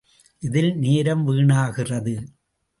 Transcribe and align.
இதில் 0.39 0.71
நேரம் 0.77 1.23
வீணாகிறது. 1.23 2.15